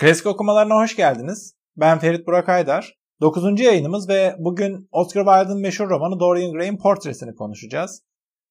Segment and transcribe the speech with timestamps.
[0.00, 1.54] Klasik okumalarına hoş geldiniz.
[1.76, 2.94] Ben Ferit Burak Aydar.
[3.20, 3.60] 9.
[3.60, 8.02] yayınımız ve bugün Oscar Wilde'ın meşhur romanı Dorian Gray'in portresini konuşacağız.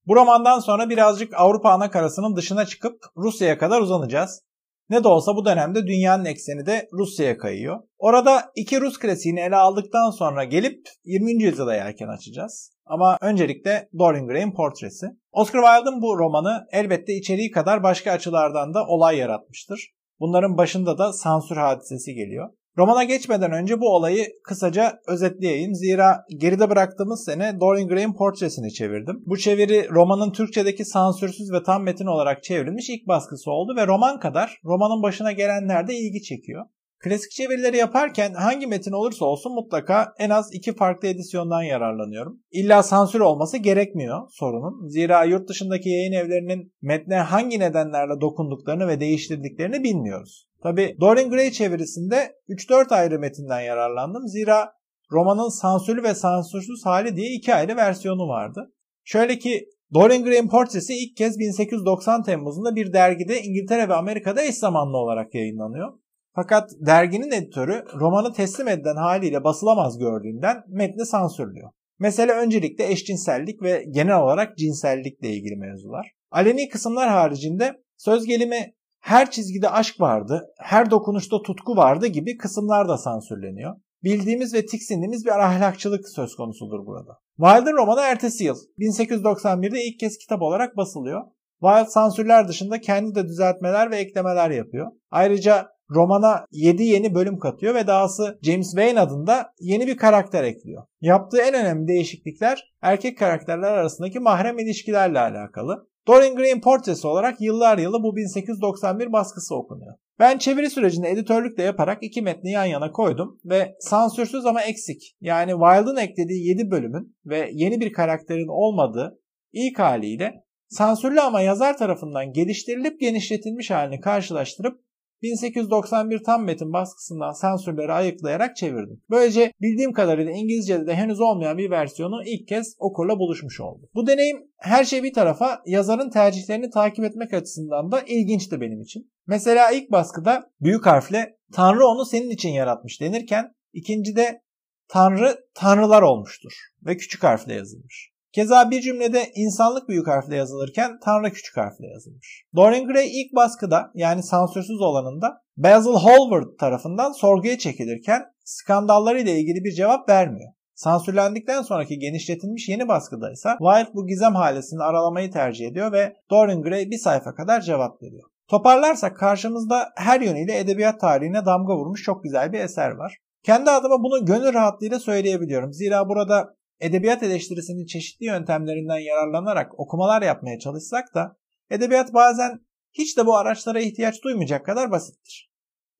[0.08, 4.42] Bu romandan sonra birazcık Avrupa anakarasının dışına çıkıp Rusya'ya kadar uzanacağız.
[4.90, 7.80] Ne de olsa bu dönemde dünyanın ekseni de Rusya'ya kayıyor.
[7.98, 11.44] Orada iki Rus klasiğini ele aldıktan sonra gelip 20.
[11.44, 12.72] yüzyıla yelken açacağız.
[12.86, 15.06] Ama öncelikle Dorian Gray'in portresi.
[15.32, 19.99] Oscar Wilde'ın bu romanı elbette içeriği kadar başka açılardan da olay yaratmıştır.
[20.20, 22.50] Bunların başında da sansür hadisesi geliyor.
[22.78, 25.76] Romana geçmeden önce bu olayı kısaca özetleyeyim.
[25.76, 29.24] Zira geride bıraktığımız sene Dorian Gray'in portresini çevirdim.
[29.26, 34.20] Bu çeviri romanın Türkçedeki sansürsüz ve tam metin olarak çevrilmiş ilk baskısı oldu ve roman
[34.20, 36.66] kadar romanın başına gelenler de ilgi çekiyor.
[37.04, 42.40] Klasik çevirileri yaparken hangi metin olursa olsun mutlaka en az iki farklı edisyondan yararlanıyorum.
[42.52, 44.88] İlla sansür olması gerekmiyor sorunun.
[44.88, 50.48] Zira yurt dışındaki yayın evlerinin metne hangi nedenlerle dokunduklarını ve değiştirdiklerini bilmiyoruz.
[50.64, 54.28] Tabi Dorian Gray çevirisinde 3-4 ayrı metinden yararlandım.
[54.28, 54.72] Zira
[55.12, 58.74] romanın sansürlü ve sansürsüz hali diye iki ayrı versiyonu vardı.
[59.04, 64.56] Şöyle ki Dorian Gray'in portresi ilk kez 1890 Temmuz'unda bir dergide İngiltere ve Amerika'da eş
[64.56, 65.94] zamanlı olarak yayınlanıyor.
[66.36, 71.70] Fakat derginin editörü romanı teslim edilen haliyle basılamaz gördüğünden metni sansürlüyor.
[72.00, 76.12] Mesele öncelikle eşcinsellik ve genel olarak cinsellikle ilgili mevzular.
[76.32, 82.90] Aleni kısımlar haricinde söz gelimi her çizgide aşk vardı, her dokunuşta tutku vardı gibi kısımlar
[82.90, 83.76] da sansürleniyor.
[84.04, 87.18] Bildiğimiz ve tiksindiğimiz bir ahlakçılık söz konusudur burada.
[87.38, 91.22] Wilde'ın romanı ertesi yıl 1891'de ilk kez kitap olarak basılıyor.
[91.62, 94.92] Wilde sansürler dışında kendi de düzeltmeler ve eklemeler yapıyor.
[95.12, 100.84] Ayrıca romana 7 yeni bölüm katıyor ve dahası James Wayne adında yeni bir karakter ekliyor.
[101.02, 105.90] Yaptığı en önemli değişiklikler erkek karakterler arasındaki mahrem ilişkilerle alakalı.
[106.08, 109.94] Dorian Gray'in portresi olarak yıllar yılı bu 1891 baskısı okunuyor.
[110.20, 115.16] Ben çeviri sürecinde editörlük de yaparak iki metni yan yana koydum ve sansürsüz ama eksik
[115.22, 119.20] yani Wilde'ın eklediği 7 bölümün ve yeni bir karakterin olmadığı
[119.54, 124.89] ilk haliyle sansürlü ama yazar tarafından geliştirilip genişletilmiş halini karşılaştırıp
[125.22, 129.02] 1891 tam metin baskısından sansürleri ayıklayarak çevirdim.
[129.10, 133.90] Böylece bildiğim kadarıyla İngilizce'de de henüz olmayan bir versiyonu ilk kez okurla buluşmuş oldu.
[133.96, 139.12] Bu deneyim her şey bir tarafa yazarın tercihlerini takip etmek açısından da ilginçti benim için.
[139.28, 144.42] Mesela ilk baskıda büyük harfle Tanrı onu senin için yaratmış denirken ikincide
[144.88, 146.52] Tanrı tanrılar olmuştur
[146.86, 148.12] ve küçük harfle yazılmış.
[148.32, 152.46] Keza bir cümlede insanlık büyük harfle yazılırken Tanrı küçük harfle yazılmış.
[152.56, 159.64] Dorian Gray ilk baskıda yani sansürsüz olanında Basil Hallward tarafından sorguya çekilirken skandalları ile ilgili
[159.64, 160.52] bir cevap vermiyor.
[160.76, 166.62] Sansürlendikten sonraki genişletilmiş yeni baskıda ise Wilde bu gizem halesini aralamayı tercih ediyor ve Dorian
[166.62, 168.30] Gray bir sayfa kadar cevap veriyor.
[168.48, 173.18] Toparlarsak karşımızda her yönüyle edebiyat tarihine damga vurmuş çok güzel bir eser var.
[173.44, 175.74] Kendi adıma bunu gönül rahatlığıyla söyleyebiliyorum.
[175.74, 181.38] Zira burada edebiyat eleştirisinin çeşitli yöntemlerinden yararlanarak okumalar yapmaya çalışsak da
[181.70, 182.60] edebiyat bazen
[182.92, 185.52] hiç de bu araçlara ihtiyaç duymayacak kadar basittir.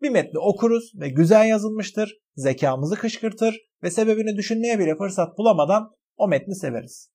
[0.02, 6.28] Bir metni okuruz ve güzel yazılmıştır, zekamızı kışkırtır ve sebebini düşünmeye bile fırsat bulamadan o
[6.28, 7.12] metni severiz.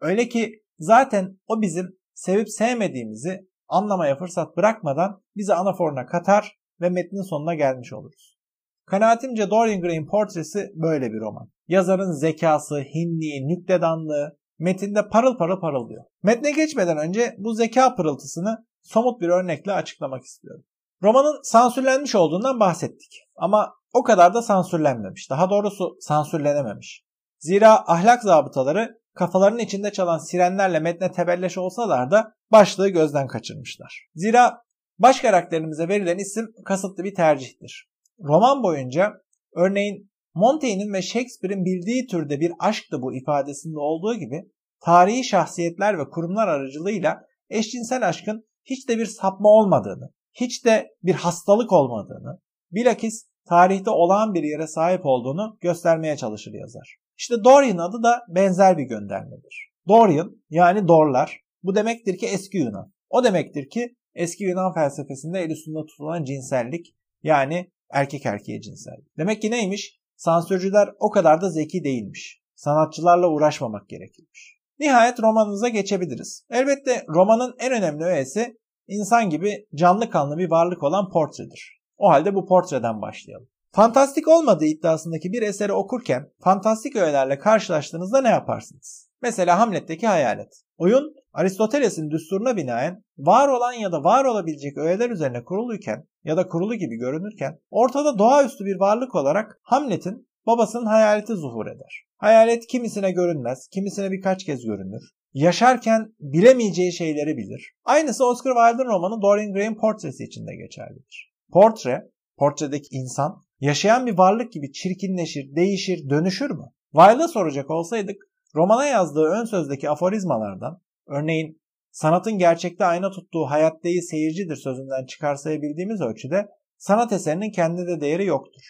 [0.00, 7.22] Öyle ki zaten o bizim sevip sevmediğimizi anlamaya fırsat bırakmadan bizi anaforuna katar ve metnin
[7.22, 8.38] sonuna gelmiş oluruz.
[8.86, 11.51] Kanaatimce Dorian Gray'in portresi böyle bir roman.
[11.72, 16.04] Yazarın zekası, hinliği, nüktedanlığı metinde parıl parıl parıldıyor.
[16.22, 20.64] Metne geçmeden önce bu zeka pırıltısını somut bir örnekle açıklamak istiyorum.
[21.02, 23.28] Romanın sansürlenmiş olduğundan bahsettik.
[23.36, 25.30] Ama o kadar da sansürlenmemiş.
[25.30, 27.04] Daha doğrusu sansürlenememiş.
[27.38, 34.06] Zira ahlak zabıtaları kafalarının içinde çalan sirenlerle metne tebelleş olsalar da başlığı gözden kaçırmışlar.
[34.14, 34.62] Zira
[34.98, 37.88] baş karakterimize verilen isim kasıtlı bir tercihtir.
[38.20, 39.12] Roman boyunca
[39.56, 44.42] örneğin Montaigne'in ve Shakespeare'in bildiği türde bir aşktı bu ifadesinde olduğu gibi
[44.80, 51.14] tarihi şahsiyetler ve kurumlar aracılığıyla eşcinsel aşkın hiç de bir sapma olmadığını, hiç de bir
[51.14, 52.38] hastalık olmadığını,
[52.70, 56.96] bilakis tarihte olağan bir yere sahip olduğunu göstermeye çalışır yazar.
[57.18, 59.72] İşte Dorian adı da benzer bir göndermedir.
[59.88, 62.92] Dorian yani Dorlar bu demektir ki eski Yunan.
[63.10, 68.96] O demektir ki eski Yunan felsefesinde el üstünde tutulan cinsellik yani erkek erkeğe cinsel.
[69.18, 70.01] Demek ki neymiş?
[70.16, 72.42] Sansürcüler o kadar da zeki değilmiş.
[72.54, 74.58] Sanatçılarla uğraşmamak gerekirmiş.
[74.78, 76.46] Nihayet romanımıza geçebiliriz.
[76.50, 81.80] Elbette romanın en önemli öğesi insan gibi canlı kanlı bir varlık olan portredir.
[81.96, 83.48] O halde bu portreden başlayalım.
[83.72, 89.11] Fantastik olmadığı iddiasındaki bir eseri okurken fantastik öğelerle karşılaştığınızda ne yaparsınız?
[89.22, 90.62] Mesela Hamlet'teki hayalet.
[90.76, 96.48] Oyun Aristoteles'in düsturuna binaen var olan ya da var olabilecek öğeler üzerine kuruluyken ya da
[96.48, 102.04] kurulu gibi görünürken ortada doğaüstü bir varlık olarak Hamlet'in babasının hayaleti zuhur eder.
[102.16, 105.02] Hayalet kimisine görünmez, kimisine birkaç kez görünür.
[105.34, 107.72] Yaşarken bilemeyeceği şeyleri bilir.
[107.84, 111.32] Aynısı Oscar Wilde'ın romanı Dorian Gray'in portresi için de geçerlidir.
[111.52, 116.64] Portre, portredeki insan yaşayan bir varlık gibi çirkinleşir, değişir, dönüşür mü?
[116.92, 118.16] Wilde'a soracak olsaydık
[118.54, 126.00] romana yazdığı ön sözdeki aforizmalardan örneğin sanatın gerçekte ayna tuttuğu hayat değil seyircidir sözünden çıkarsayabildiğimiz
[126.00, 128.62] ölçüde sanat eserinin kendinde değeri yoktur.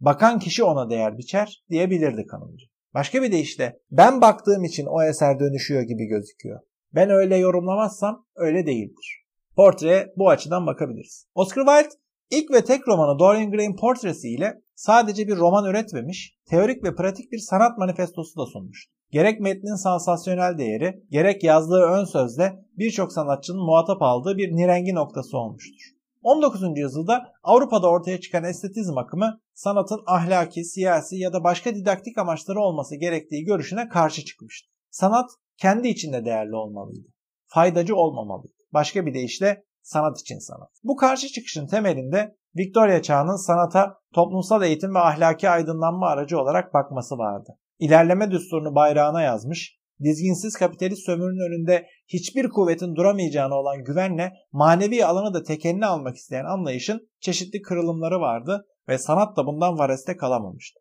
[0.00, 2.66] Bakan kişi ona değer biçer diyebilirdi kanımcı.
[2.94, 6.60] Başka bir deyişle ben baktığım için o eser dönüşüyor gibi gözüküyor.
[6.94, 9.24] Ben öyle yorumlamazsam öyle değildir.
[9.56, 11.26] Portreye bu açıdan bakabiliriz.
[11.34, 11.94] Oscar Wilde
[12.30, 17.32] ilk ve tek romanı Dorian Gray'in portresi ile sadece bir roman üretmemiş, teorik ve pratik
[17.32, 18.97] bir sanat manifestosu da sunmuştu.
[19.10, 25.38] Gerek metnin sansasyonel değeri, gerek yazdığı ön sözde birçok sanatçının muhatap aldığı bir nirengi noktası
[25.38, 25.98] olmuştur.
[26.22, 26.62] 19.
[26.76, 32.96] yüzyılda Avrupa'da ortaya çıkan estetizm akımı sanatın ahlaki, siyasi ya da başka didaktik amaçları olması
[32.96, 34.68] gerektiği görüşüne karşı çıkmıştı.
[34.90, 37.08] Sanat kendi içinde değerli olmalıydı.
[37.46, 38.54] Faydacı olmamalıydı.
[38.72, 40.70] Başka bir deyişle sanat için sanat.
[40.84, 47.18] Bu karşı çıkışın temelinde Victoria çağının sanata toplumsal eğitim ve ahlaki aydınlanma aracı olarak bakması
[47.18, 47.58] vardı.
[47.78, 55.34] İlerleme düsturunu bayrağına yazmış, dizginsiz kapitalist sömürünün önünde hiçbir kuvvetin duramayacağına olan güvenle manevi alanı
[55.34, 60.80] da tekenine almak isteyen anlayışın çeşitli kırılımları vardı ve sanat da bundan vareste kalamamıştı.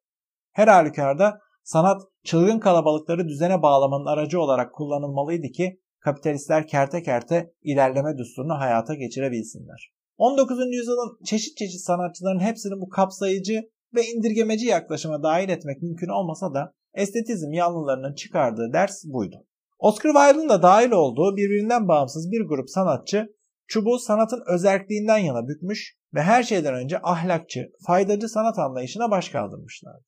[0.51, 8.17] Her halükarda sanat çılgın kalabalıkları düzene bağlamanın aracı olarak kullanılmalıydı ki kapitalistler kerte kerte ilerleme
[8.17, 9.91] düsturunu hayata geçirebilsinler.
[10.17, 10.57] 19.
[10.71, 13.61] yüzyılın çeşit çeşit sanatçıların hepsini bu kapsayıcı
[13.95, 19.45] ve indirgemeci yaklaşıma dahil etmek mümkün olmasa da estetizm yanlılarının çıkardığı ders buydu.
[19.79, 23.27] Oscar Wilde'ın da dahil olduğu birbirinden bağımsız bir grup sanatçı
[23.67, 30.03] çubuğu sanatın özerkliğinden yana bükmüş ve her şeyden önce ahlakçı, faydacı sanat anlayışına baş kaldırmışlardı.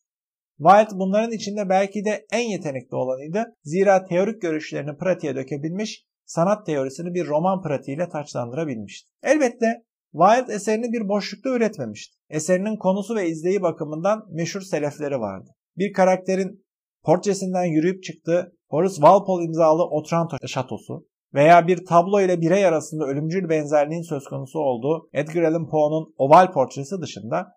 [0.57, 3.43] Wilde bunların içinde belki de en yetenekli olanıydı.
[3.63, 9.11] Zira teorik görüşlerini pratiğe dökebilmiş, sanat teorisini bir roman pratiğiyle taçlandırabilmişti.
[9.23, 12.17] Elbette Wilde eserini bir boşlukta üretmemişti.
[12.29, 15.49] Eserinin konusu ve izleyi bakımından meşhur selefleri vardı.
[15.77, 16.65] Bir karakterin
[17.03, 23.49] portresinden yürüyüp çıktığı Horace Walpole imzalı Otranto şatosu veya bir tablo ile birey arasında ölümcül
[23.49, 27.47] benzerliğin söz konusu olduğu Edgar Allan Poe'nun oval portresi dışında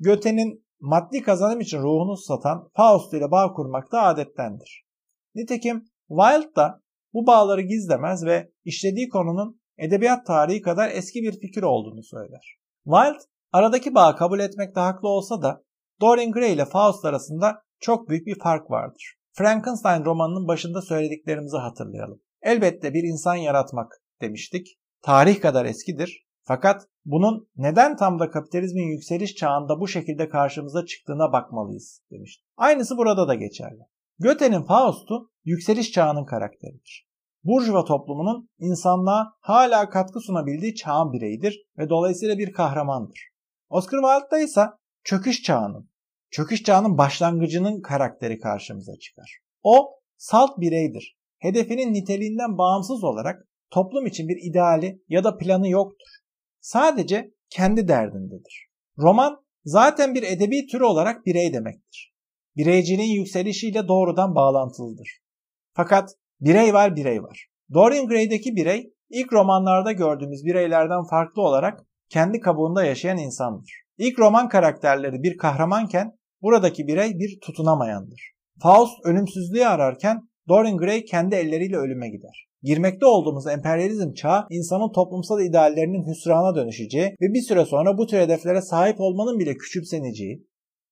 [0.00, 4.84] Goethe'nin maddi kazanım için ruhunu satan Faust ile bağ kurmak da adettendir.
[5.34, 6.80] Nitekim Wilde da
[7.12, 12.56] bu bağları gizlemez ve işlediği konunun edebiyat tarihi kadar eski bir fikir olduğunu söyler.
[12.84, 13.18] Wilde
[13.52, 15.64] aradaki bağı kabul etmekte haklı olsa da
[16.00, 19.14] Dorian Gray ile Faust arasında çok büyük bir fark vardır.
[19.32, 22.22] Frankenstein romanının başında söylediklerimizi hatırlayalım.
[22.42, 24.66] Elbette bir insan yaratmak demiştik.
[25.02, 26.26] Tarih kadar eskidir.
[26.44, 32.46] Fakat bunun neden tam da kapitalizmin yükseliş çağında bu şekilde karşımıza çıktığına bakmalıyız demiştik.
[32.56, 33.80] Aynısı burada da geçerli.
[34.18, 37.11] Goethe'nin Faust'u yükseliş çağının karakteridir.
[37.44, 43.28] Burjuva toplumunun insanlığa hala katkı sunabildiği çağın bireyidir ve dolayısıyla bir kahramandır.
[43.68, 44.66] Oscar Wilde'da ise
[45.04, 45.90] çöküş çağının,
[46.30, 49.38] çöküş çağının başlangıcının karakteri karşımıza çıkar.
[49.62, 51.16] O salt bireydir.
[51.38, 56.08] Hedefinin niteliğinden bağımsız olarak toplum için bir ideali ya da planı yoktur.
[56.60, 58.66] Sadece kendi derdindedir.
[58.98, 62.12] Roman zaten bir edebi tür olarak birey demektir.
[62.56, 65.18] Bireyciliğin yükselişiyle doğrudan bağlantılıdır.
[65.72, 66.10] Fakat
[66.44, 67.46] birey var birey var.
[67.74, 73.82] Dorian Gray'deki birey ilk romanlarda gördüğümüz bireylerden farklı olarak kendi kabuğunda yaşayan insandır.
[73.98, 78.32] İlk roman karakterleri bir kahramanken buradaki birey bir tutunamayandır.
[78.62, 82.48] Faust ölümsüzlüğü ararken Dorian Gray kendi elleriyle ölüme gider.
[82.62, 88.18] Girmekte olduğumuz emperyalizm çağı insanın toplumsal ideallerinin hüsrana dönüşeceği ve bir süre sonra bu tür
[88.18, 90.46] hedeflere sahip olmanın bile küçümseneceği,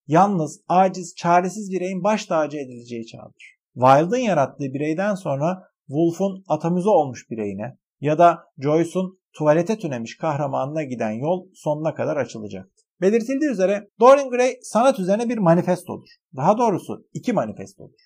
[0.07, 3.60] yalnız, aciz, çaresiz bireyin baş tacı edileceği çağdır.
[3.75, 11.11] Wilde'ın yarattığı bireyden sonra Woolf'un atamüze olmuş bireyine ya da Joyce'un tuvalete tünemiş kahramanına giden
[11.11, 12.83] yol sonuna kadar açılacaktı.
[13.01, 16.09] Belirtildiği üzere Dorian Gray sanat üzerine bir manifestodur.
[16.37, 18.01] Daha doğrusu iki manifestodur.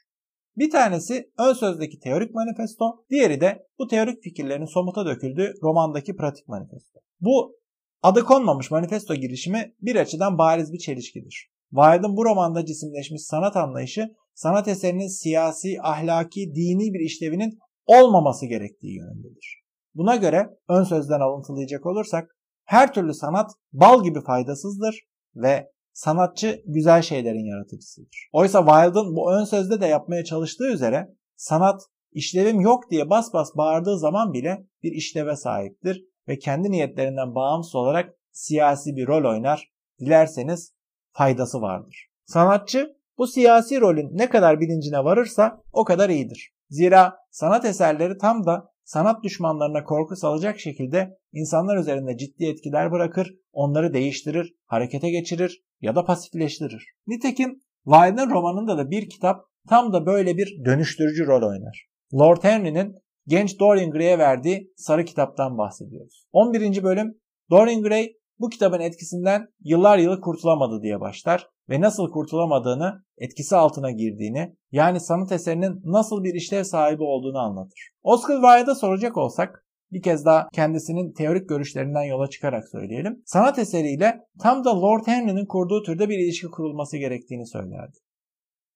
[0.57, 6.49] Bir tanesi ön sözdeki teorik manifesto, diğeri de bu teorik fikirlerin somuta döküldüğü romandaki pratik
[6.49, 7.01] manifesto.
[7.21, 7.57] Bu
[8.03, 11.54] adı konmamış manifesto girişimi bir açıdan bariz bir çelişkidir.
[11.75, 18.97] Wilde'ın bu romanda cisimleşmiş sanat anlayışı sanat eserinin siyasi, ahlaki, dini bir işlevinin olmaması gerektiği
[18.97, 19.63] yönündedir.
[19.95, 25.01] Buna göre ön sözden alıntılayacak olursak her türlü sanat bal gibi faydasızdır
[25.35, 28.29] ve sanatçı güzel şeylerin yaratıcısıdır.
[28.33, 31.81] Oysa Wilde'ın bu ön sözde de yapmaya çalıştığı üzere sanat
[32.13, 37.75] işlevim yok diye bas bas bağırdığı zaman bile bir işleve sahiptir ve kendi niyetlerinden bağımsız
[37.75, 39.73] olarak siyasi bir rol oynar.
[40.01, 40.75] Dilerseniz
[41.15, 42.09] faydası vardır.
[42.27, 46.55] Sanatçı bu siyasi rolün ne kadar bilincine varırsa o kadar iyidir.
[46.71, 53.35] Zira sanat eserleri tam da sanat düşmanlarına korku salacak şekilde insanlar üzerinde ciddi etkiler bırakır,
[53.53, 56.87] onları değiştirir, harekete geçirir ya da pasifleştirir.
[57.07, 61.87] Nitekim Wilde'ın romanında da bir kitap tam da böyle bir dönüştürücü rol oynar.
[62.15, 62.95] Lord Henry'nin
[63.27, 66.27] genç Dorian Gray'e verdiği sarı kitaptan bahsediyoruz.
[66.33, 66.83] 11.
[66.83, 67.15] bölüm
[67.51, 73.91] Dorian Gray bu kitabın etkisinden yıllar yılı kurtulamadı diye başlar ve nasıl kurtulamadığını, etkisi altına
[73.91, 77.91] girdiğini, yani sanat eserinin nasıl bir işlev sahibi olduğunu anlatır.
[78.03, 83.23] Oscar Wilde'a soracak olsak, bir kez daha kendisinin teorik görüşlerinden yola çıkarak söyleyelim.
[83.27, 87.97] Sanat eseriyle tam da Lord Henry'nin kurduğu türde bir ilişki kurulması gerektiğini söylerdi.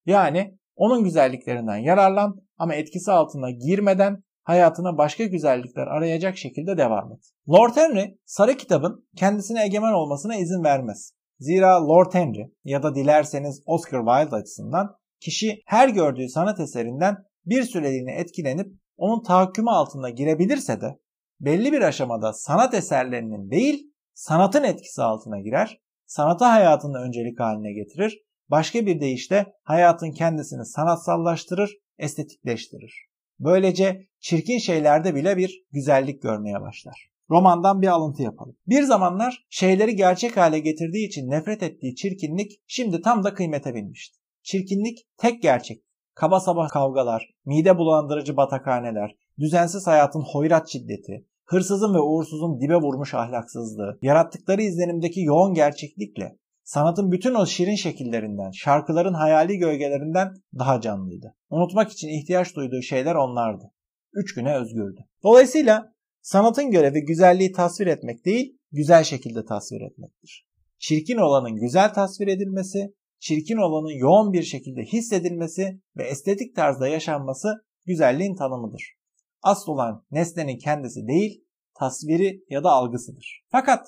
[0.05, 7.19] Yani onun güzelliklerinden yararlan ama etkisi altına girmeden hayatına başka güzellikler arayacak şekilde devam et.
[7.49, 11.13] Lord Henry sarı kitabın kendisine egemen olmasına izin vermez.
[11.39, 17.63] Zira Lord Henry ya da dilerseniz Oscar Wilde açısından kişi her gördüğü sanat eserinden bir
[17.63, 20.99] süreliğine etkilenip onun tahakkümü altında girebilirse de
[21.39, 28.21] belli bir aşamada sanat eserlerinin değil sanatın etkisi altına girer, sanatı hayatında öncelik haline getirir,
[28.47, 33.08] başka bir deyişle hayatın kendisini sanatsallaştırır, estetikleştirir.
[33.39, 37.09] Böylece çirkin şeylerde bile bir güzellik görmeye başlar.
[37.29, 38.55] Romandan bir alıntı yapalım.
[38.67, 44.17] Bir zamanlar şeyleri gerçek hale getirdiği için nefret ettiği çirkinlik şimdi tam da kıymete binmişti.
[44.43, 45.83] Çirkinlik tek gerçek.
[46.15, 53.13] Kaba saba kavgalar, mide bulandırıcı batakhaneler, düzensiz hayatın hoyrat şiddeti, hırsızın ve uğursuzun dibe vurmuş
[53.13, 56.37] ahlaksızlığı, yarattıkları izlenimdeki yoğun gerçeklikle
[56.69, 61.35] sanatın bütün o şirin şekillerinden, şarkıların hayali gölgelerinden daha canlıydı.
[61.49, 63.71] Unutmak için ihtiyaç duyduğu şeyler onlardı.
[64.13, 64.99] Üç güne özgürdü.
[65.23, 70.47] Dolayısıyla sanatın görevi güzelliği tasvir etmek değil, güzel şekilde tasvir etmektir.
[70.79, 77.47] Çirkin olanın güzel tasvir edilmesi, çirkin olanın yoğun bir şekilde hissedilmesi ve estetik tarzda yaşanması
[77.85, 78.93] güzelliğin tanımıdır.
[79.41, 81.43] Asıl olan nesnenin kendisi değil,
[81.79, 83.41] tasviri ya da algısıdır.
[83.51, 83.87] Fakat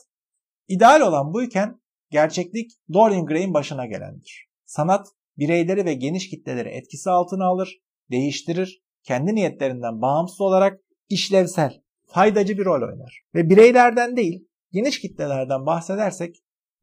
[0.68, 1.81] ideal olan buyken
[2.12, 4.48] Gerçeklik Dorian Gray'in başına gelendir.
[4.66, 7.78] Sanat bireyleri ve geniş kitleleri etkisi altına alır,
[8.12, 13.22] değiştirir, kendi niyetlerinden bağımsız olarak işlevsel, faydacı bir rol oynar.
[13.36, 16.36] Ve bireylerden değil, geniş kitlelerden bahsedersek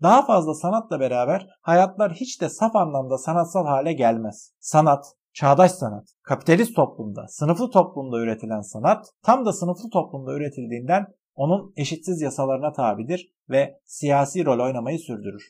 [0.03, 4.53] daha fazla sanatla beraber hayatlar hiç de saf anlamda sanatsal hale gelmez.
[4.61, 11.07] Sanat, çağdaş sanat, kapitalist toplumda, sınıflı toplumda üretilen sanat tam da sınıflı toplumda üretildiğinden
[11.39, 15.43] onun eşitsiz yasalarına tabidir ve siyasi rol oynamayı sürdürür.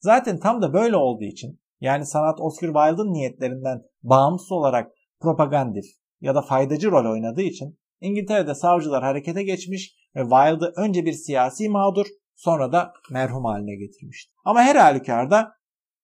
[0.00, 5.84] Zaten tam da böyle olduğu için yani sanat Oscar Wilde'ın niyetlerinden bağımsız olarak propagandif
[6.20, 11.68] ya da faydacı rol oynadığı için İngiltere'de savcılar harekete geçmiş ve Wilde'ı önce bir siyasi
[11.68, 14.32] mağdur sonra da merhum haline getirmişti.
[14.44, 15.52] Ama her halükarda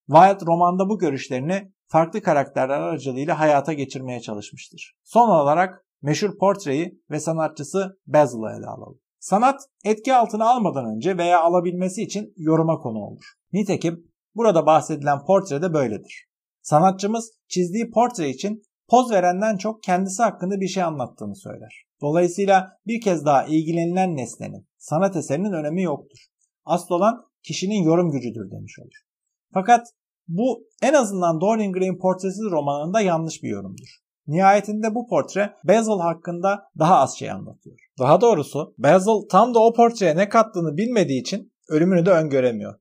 [0.07, 4.95] Wilde romanda bu görüşlerini farklı karakterler aracılığıyla hayata geçirmeye çalışmıştır.
[5.05, 9.01] Son olarak meşhur portreyi ve sanatçısı Basil'ı ele alalım.
[9.21, 13.25] Sanat etki altına almadan önce veya alabilmesi için yoruma konu olur.
[13.53, 16.27] Nitekim burada bahsedilen portre de böyledir.
[16.63, 21.85] Sanatçımız çizdiği portre için poz verenden çok kendisi hakkında bir şey anlattığını söyler.
[22.03, 26.19] Dolayısıyla bir kez daha ilgilenilen nesnenin, sanat eserinin önemi yoktur.
[26.65, 29.01] Asıl olan kişinin yorum gücüdür demiş olur.
[29.55, 29.87] Fakat
[30.29, 34.01] bu en azından Dorian Gray'in portresi romanında yanlış bir yorumdur.
[34.27, 37.79] Nihayetinde bu portre Basil hakkında daha az şey anlatıyor.
[38.01, 42.75] Daha doğrusu Basil tam da o portreye ne kattığını bilmediği için ölümünü de öngöremiyor.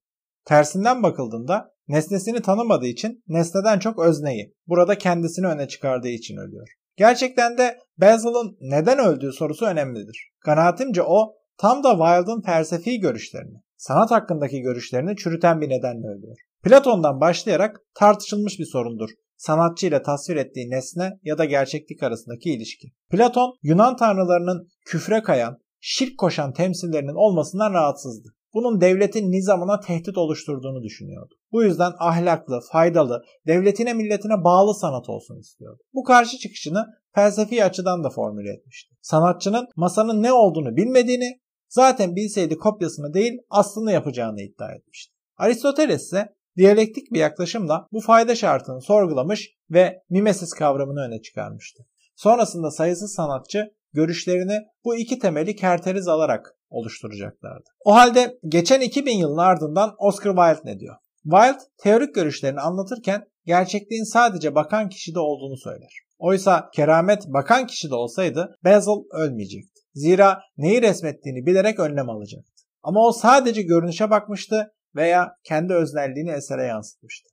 [0.45, 6.67] Tersinden bakıldığında nesnesini tanımadığı için nesneden çok özneyi, burada kendisini öne çıkardığı için ölüyor.
[6.97, 10.31] Gerçekten de Basil'ın neden öldüğü sorusu önemlidir.
[10.45, 16.37] Kanaatimce o tam da Wilde'ın felsefi görüşlerini, sanat hakkındaki görüşlerini çürüten bir nedenle ölüyor.
[16.63, 22.87] Platon'dan başlayarak tartışılmış bir sorundur sanatçı ile tasvir ettiği nesne ya da gerçeklik arasındaki ilişki.
[23.11, 28.29] Platon Yunan tanrılarının küfre kayan, şirk koşan temsillerinin olmasından rahatsızdı.
[28.53, 31.35] Bunun devletin nizamına tehdit oluşturduğunu düşünüyordu.
[31.51, 35.81] Bu yüzden ahlaklı, faydalı, devletine milletine bağlı sanat olsun istiyordu.
[35.93, 38.95] Bu karşı çıkışını felsefi açıdan da formüle etmişti.
[39.01, 45.13] Sanatçının masanın ne olduğunu bilmediğini, zaten bilseydi kopyasını değil aslını yapacağını iddia etmişti.
[45.37, 46.29] Aristoteles ise
[46.59, 51.85] diyalektik bir yaklaşımla bu fayda şartını sorgulamış ve mimesis kavramını öne çıkarmıştı.
[52.15, 57.69] Sonrasında sayısız sanatçı görüşlerini bu iki temeli kerteriz alarak oluşturacaklardı.
[57.85, 60.95] O halde geçen 2000 yılın ardından Oscar Wilde ne diyor?
[61.23, 65.91] Wilde teorik görüşlerini anlatırken gerçekliğin sadece bakan kişide olduğunu söyler.
[66.17, 69.81] Oysa keramet bakan kişi de olsaydı Basil ölmeyecekti.
[69.93, 72.63] Zira neyi resmettiğini bilerek önlem alacaktı.
[72.83, 77.29] Ama o sadece görünüşe bakmıştı veya kendi öznelliğini esere yansıtmıştı.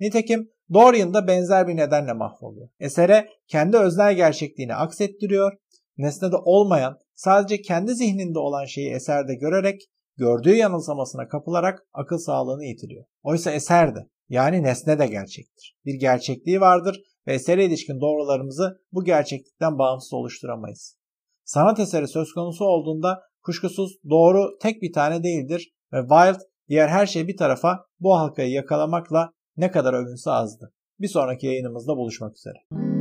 [0.00, 2.68] Nitekim Dorian da benzer bir nedenle mahvoluyor.
[2.80, 5.52] Esere kendi öznel gerçekliğini aksettiriyor,
[5.96, 9.80] nesnede olmayan, sadece kendi zihninde olan şeyi eserde görerek,
[10.16, 13.04] gördüğü yanılsamasına kapılarak akıl sağlığını yitiriyor.
[13.22, 15.76] Oysa eser de, yani nesne de gerçektir.
[15.84, 20.96] Bir gerçekliği vardır ve esere ilişkin doğrularımızı bu gerçeklikten bağımsız oluşturamayız.
[21.44, 27.06] Sanat eseri söz konusu olduğunda kuşkusuz doğru tek bir tane değildir ve Wilde diğer her
[27.06, 30.72] şey bir tarafa bu halkayı yakalamakla ne kadar övünse azdı.
[31.00, 32.95] Bir sonraki yayınımızda buluşmak üzere.